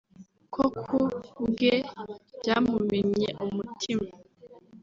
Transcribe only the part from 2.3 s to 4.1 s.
byamumennye umutima